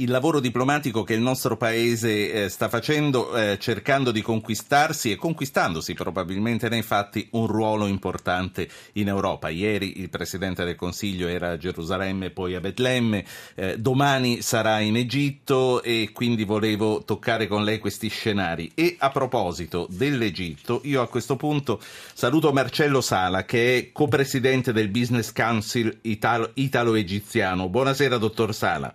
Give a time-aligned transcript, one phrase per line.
[0.00, 5.16] il lavoro diplomatico che il nostro paese eh, sta facendo, eh, cercando di conquistarsi e
[5.16, 9.50] conquistandosi probabilmente nei fatti un ruolo importante in Europa.
[9.50, 13.24] Ieri il Presidente del Consiglio era a Gerusalemme, poi a Betlemme,
[13.54, 18.72] eh, domani sarà in Egitto e quindi volevo toccare con lei questi scenari.
[18.74, 21.78] E a proposito dell'Egitto, io a questo punto
[22.14, 27.68] saluto Marcello Sala che è copresidente del Business Council italo- italo-egiziano.
[27.68, 28.94] Buonasera, dottor Sala.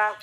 [0.00, 0.16] Buonasera.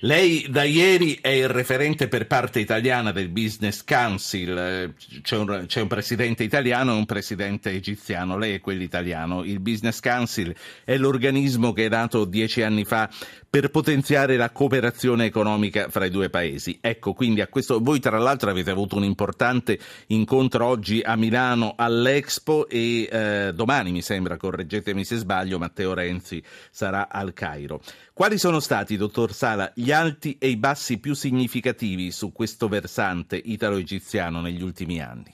[0.00, 5.80] Lei da ieri è il referente per parte italiana del Business Council, c'è un, c'è
[5.80, 9.44] un, presidente italiano e un presidente egiziano, lei è quello italiano.
[9.44, 13.08] Il Business Council è l'organismo che è nato dieci anni fa
[13.48, 16.76] per potenziare la cooperazione economica fra i due paesi.
[16.82, 19.78] Ecco, quindi a questo voi tra l'altro avete avuto un importante
[20.08, 26.42] incontro oggi a Milano all'Expo e eh, domani mi sembra, correggetemi se sbaglio, Matteo Renzi
[26.70, 27.80] sarà al Cairo.
[28.12, 33.36] Quali sono stati, dottor Sala, gli alti e i bassi più significativi su questo versante
[33.36, 35.32] italo-egiziano negli ultimi anni?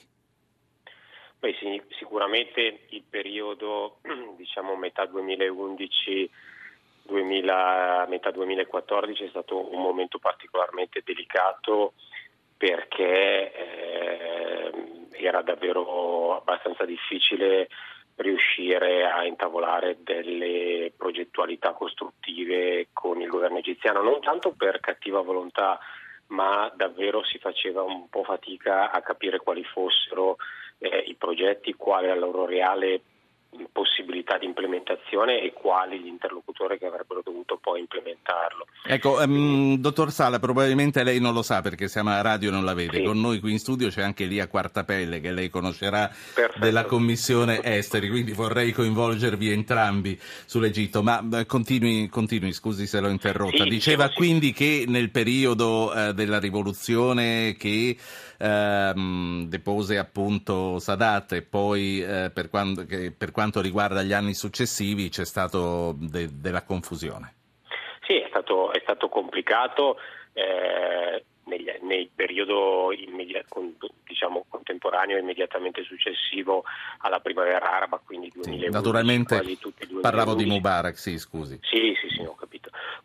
[1.39, 4.00] Beh, sì, sicuramente il periodo,
[4.37, 6.31] diciamo metà 2011
[7.05, 11.94] 2000, metà 2014 è stato un momento particolarmente delicato
[12.56, 14.72] perché eh,
[15.12, 17.69] era davvero abbastanza difficile
[18.20, 25.78] riuscire a intavolare delle progettualità costruttive con il governo egiziano, non tanto per cattiva volontà,
[26.28, 30.36] ma davvero si faceva un po' fatica a capire quali fossero
[30.78, 33.00] eh, i progetti, quale la loro reale
[34.61, 38.66] implementazione e quali gli interlocutori che avrebbero dovuto poi implementarlo.
[38.84, 42.64] Ecco, um, dottor Sala, probabilmente lei non lo sa perché siamo a radio e non
[42.64, 42.98] la vede.
[42.98, 43.05] Sì.
[43.05, 46.58] Con noi qui in studio c'è anche Lia Quartapelle che lei conoscerà Perfetto.
[46.58, 51.03] della Commissione Esteri, quindi vorrei coinvolgervi entrambi sull'Egitto.
[51.03, 53.64] Ma continui, continui scusi se l'ho interrotta.
[53.64, 54.14] Sì, Diceva sì.
[54.14, 57.97] quindi che nel periodo eh, della rivoluzione che
[58.41, 65.09] ehm, depose appunto Sadat e poi eh, per, quando, per, quanto riguarda gli anni successivi
[65.10, 67.34] c'è stato de, della confusione.
[68.06, 69.97] Sì, è stato, è stato complicato.
[70.32, 73.47] Eh, nel, nel, periodo immediat,
[74.06, 76.65] diciamo, contemporaneo immediatamente successivo
[76.98, 78.66] alla primavera araba, quindi 2011.
[78.66, 79.42] Sì, naturalmente
[80.00, 81.59] parlavo di Mubarak, sì, scusi.
[81.62, 82.50] Sì, sì, sì, capito.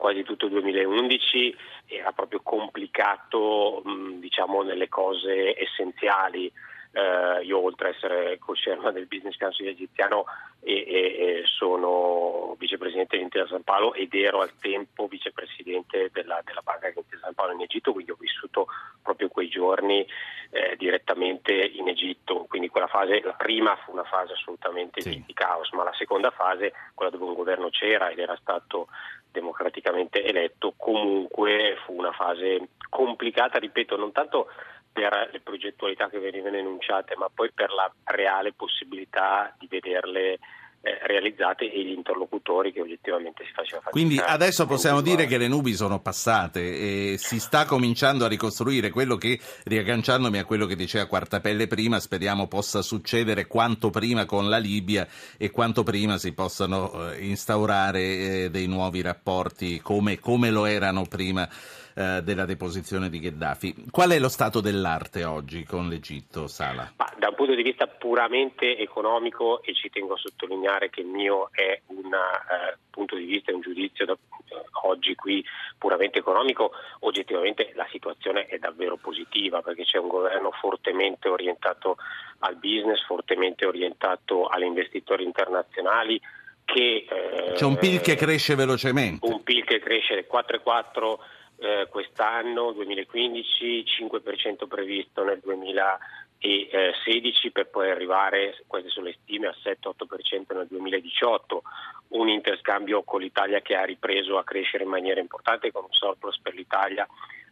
[0.05, 1.57] Quasi tutto il 2011
[1.87, 6.45] era proprio complicato, mh, diciamo, nelle cose essenziali
[6.91, 10.25] eh, io oltre ad essere co-chairman del Business Council egiziano
[10.61, 16.61] e, e, e sono vicepresidente dell'Intesa San Paolo ed ero al tempo vicepresidente della, della
[16.63, 18.67] Banca Intesa San Paolo in Egitto, quindi ho vissuto
[19.01, 20.05] proprio quei giorni
[20.51, 25.23] eh, direttamente in Egitto, quindi quella fase, la prima fu una fase assolutamente sì.
[25.25, 28.87] di caos, ma la seconda fase, quella dove un governo c'era ed era stato
[29.35, 34.47] democraticamente eletto, comunque fu una fase complicata, ripeto, non tanto
[34.91, 40.39] per le progettualità che venivano enunciate, ma poi per la reale possibilità di vederle
[40.85, 43.91] eh, realizzate e gli interlocutori che oggettivamente si facevano fare.
[43.91, 48.91] Quindi adesso possiamo dire che le nubi sono passate e si sta cominciando a ricostruire
[48.91, 54.47] quello che, riagganciandomi a quello che diceva Quartapelle prima, speriamo possa succedere quanto prima con
[54.47, 55.07] la Libia
[55.37, 61.05] e quanto prima si possano eh, instaurare eh, dei nuovi rapporti come, come lo erano
[61.07, 61.49] prima
[61.95, 63.85] eh, della deposizione di Gheddafi.
[63.89, 66.91] Qual è lo stato dell'arte oggi con l'Egitto, Sala?
[66.97, 71.07] Ma, da un punto di vista puramente economico, e ci tengo a sottolineare che il
[71.07, 75.43] mio è un eh, punto di vista, un giudizio da, eh, oggi qui
[75.77, 81.95] puramente economico, oggettivamente la situazione è davvero positiva perché c'è un governo fortemente orientato
[82.39, 86.19] al business, fortemente orientato agli investitori internazionali.
[86.65, 89.25] Che, eh, C'è un PIL che cresce velocemente.
[89.25, 91.19] Un PIL che cresce 4,4
[91.57, 99.55] eh, quest'anno, 2015, 5% previsto nel 2016 per poi arrivare, queste sono le stime, a
[99.63, 101.63] 7-8% nel 2018,
[102.09, 106.39] un interscambio con l'Italia che ha ripreso a crescere in maniera importante con un surplus
[106.39, 107.07] per l'Italia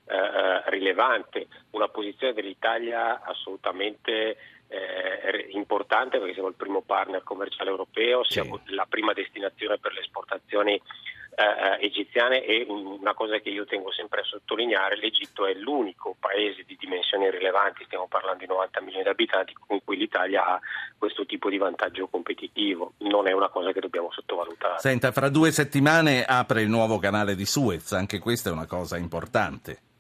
[0.06, 7.70] eh, eh rilevante, una posizione dell'Italia assolutamente eh, importante perché siamo il primo partner commerciale
[7.70, 8.74] europeo, siamo sì.
[8.74, 10.82] la prima destinazione per le esportazioni
[11.36, 16.16] eh, eh, egiziane e una cosa che io tengo sempre a sottolineare, l'Egitto è l'unico
[16.20, 20.60] paese di dimensioni rilevanti, stiamo parlando di 90 milioni di abitanti, con cui l'Italia ha
[20.98, 24.80] questo tipo di vantaggio competitivo, non è una cosa che dobbiamo sottovalutare.
[24.80, 28.98] Senta, fra due settimane apre il nuovo canale di Suez, anche questa è una cosa
[28.98, 29.92] importante.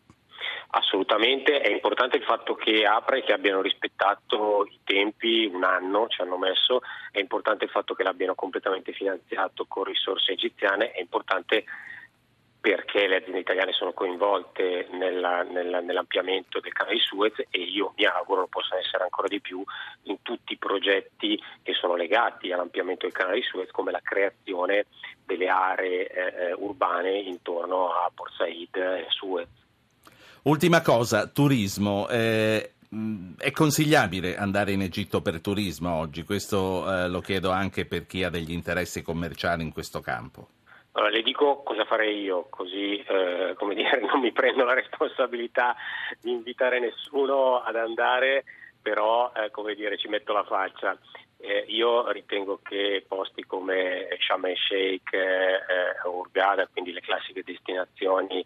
[0.75, 6.07] Assolutamente, è importante il fatto che apra e che abbiano rispettato i tempi, un anno
[6.07, 6.81] ci hanno messo,
[7.11, 11.63] è importante il fatto che l'abbiano completamente finanziato con risorse egiziane, è importante
[12.59, 17.93] perché le aziende italiane sono coinvolte nella, nella, nell'ampliamento del canale di Suez e io
[17.95, 19.61] mi auguro lo possano essere ancora di più
[20.03, 24.87] in tutti i progetti che sono legati all'ampliamento del canale di Suez come la creazione
[25.23, 29.62] delle aree eh, eh urbane intorno a Port Said e Suez.
[30.43, 32.09] Ultima cosa, turismo.
[32.09, 32.73] Eh,
[33.37, 36.23] è consigliabile andare in Egitto per turismo oggi?
[36.23, 40.47] Questo eh, lo chiedo anche per chi ha degli interessi commerciali in questo campo.
[40.91, 45.77] Allora, le dico cosa farei io, così eh, come dire, non mi prendo la responsabilità
[46.19, 48.43] di invitare nessuno ad andare,
[48.81, 50.97] però eh, come dire, ci metto la faccia.
[51.37, 58.45] Eh, io ritengo che posti come Sharm el Sheikh, eh, Urgada, quindi le classiche destinazioni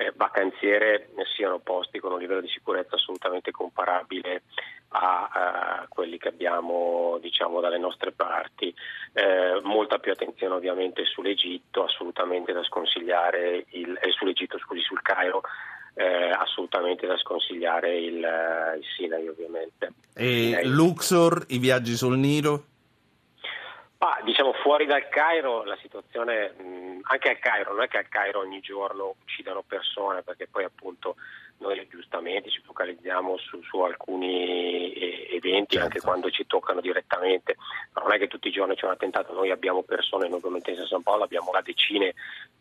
[0.00, 4.42] eh, vacanziere, siano posti con un livello di sicurezza assolutamente comparabile
[4.88, 8.74] a, a quelli che abbiamo diciamo, dalle nostre parti.
[9.12, 15.42] Eh, molta più attenzione ovviamente sull'Egitto, assolutamente da sconsigliare, il, eh, sull'Egitto scusi, sul Cairo,
[15.94, 19.92] eh, assolutamente da sconsigliare il, il Sinai ovviamente.
[20.14, 20.64] E Sinai.
[20.66, 22.64] Luxor, i viaggi sul Nilo?
[24.02, 28.08] Ah, diciamo fuori dal Cairo la situazione, mh, anche al Cairo, non è che al
[28.08, 31.16] Cairo ogni giorno uccidano persone, perché poi appunto
[31.58, 35.84] noi giustamente ci focalizziamo su, su alcuni eh, eventi certo.
[35.84, 37.56] anche quando ci toccano direttamente,
[37.92, 40.56] ma non è che tutti i giorni c'è un attentato, noi abbiamo persone, noi come
[40.56, 42.14] Intesa San Paolo abbiamo la decine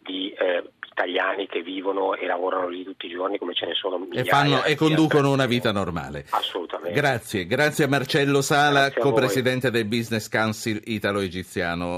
[0.10, 0.64] di eh,
[1.00, 4.22] italiani che vivono e lavorano lì tutti i giorni come ce ne sono migliaia.
[4.22, 6.26] E, fanno, e conducono una vita normale.
[6.30, 7.00] Assolutamente.
[7.00, 11.98] Grazie, grazie a Marcello Sala, co-presidente del Business Council italo-egiziano.